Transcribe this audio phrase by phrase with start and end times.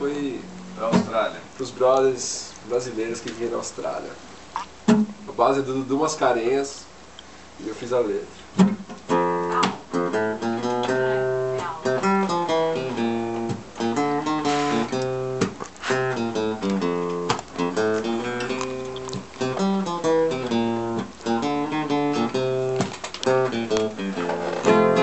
[0.00, 0.40] Foi
[0.76, 1.38] pra Austrália.
[1.58, 4.08] Pros brothers brasileiros que vivem na Austrália.
[4.88, 6.86] A base é do Dudu Mascarenhas
[7.62, 8.26] e eu fiz a letra.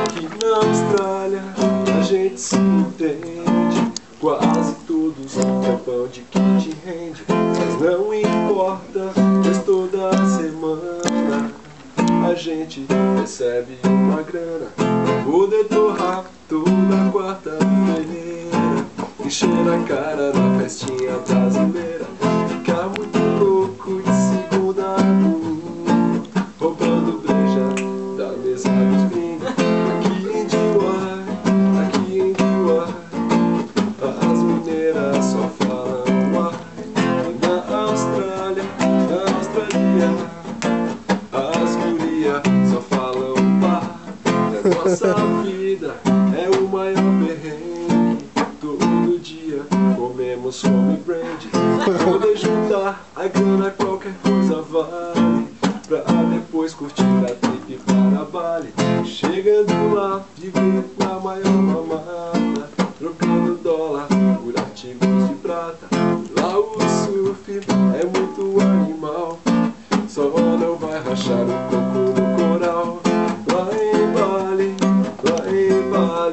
[0.07, 1.43] Aqui na Austrália
[1.99, 3.46] a gente se entende
[8.07, 9.11] não importa,
[9.43, 11.51] pois toda semana
[12.29, 12.85] A gente
[13.19, 14.67] recebe uma grana.
[15.25, 17.67] Poder torrar toda quarta-feira
[19.25, 22.16] Encher a cara na festinha brasileira
[44.99, 48.25] A nossa vida é o maior perrengue.
[48.59, 49.61] Todo dia
[49.95, 51.39] comemos fome brand
[52.03, 55.47] Poder juntar a grana qualquer coisa vale.
[55.87, 56.01] Pra
[56.33, 58.73] depois curtir a trip para Bali.
[59.05, 60.66] Chegando lá, viver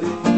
[0.02, 0.33] em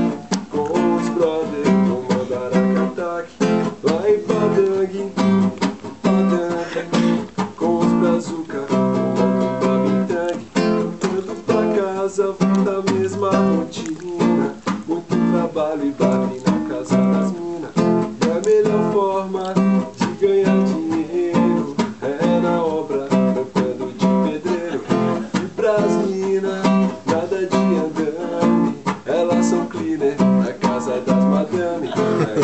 [30.87, 31.91] casa das madame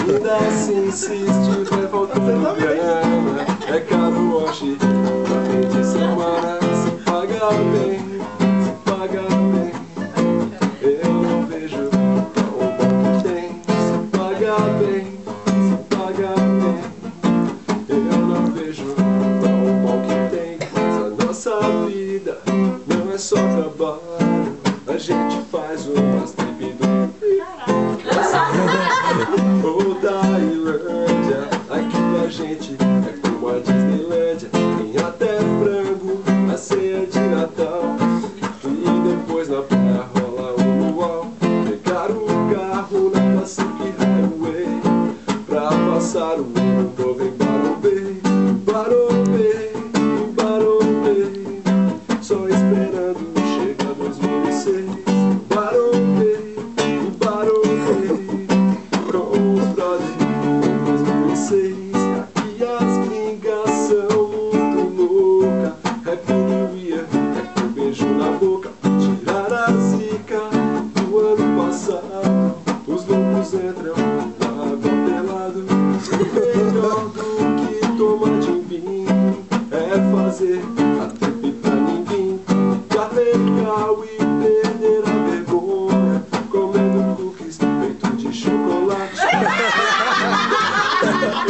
[0.09, 4.79] Ainda assim, se estiver faltando grana É caro wash, no
[5.47, 8.01] fim de semana Se paga bem,
[8.65, 9.73] se paga bem.
[10.83, 13.49] Eu não vejo o bom que tem.
[13.65, 15.05] Se paga bem,
[15.47, 16.81] se paga bem.
[17.89, 18.95] Eu não vejo o
[19.83, 20.59] bom que tem.
[20.73, 22.39] Mas a nossa vida
[22.87, 24.59] não é só trabalho.
[24.89, 26.42] A gente faz umas trip
[32.33, 32.82] gente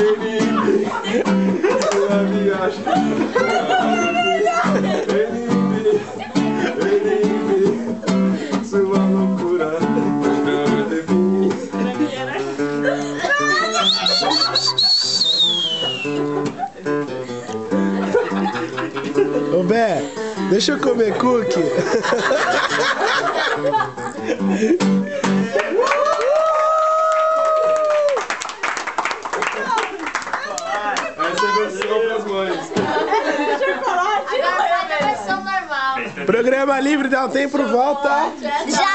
[0.02, 1.22] Ele é
[2.10, 2.82] a viagem
[4.76, 4.90] Ele
[6.88, 7.04] ele
[8.64, 11.52] Sua loucura não define
[19.54, 20.02] Ô Bé,
[20.50, 21.60] deixa eu comer cookie.
[31.18, 32.72] Essa é versão pras mães
[34.28, 35.96] Agora vai a versão normal.
[36.32, 38.32] Programa livre, dá um tempo, volta.
[38.66, 38.91] Já!